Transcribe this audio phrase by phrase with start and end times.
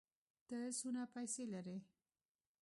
[0.47, 1.77] ته څونه پېسې لرې؟